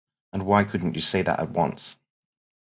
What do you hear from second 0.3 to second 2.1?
And why couldn’t you say that at once?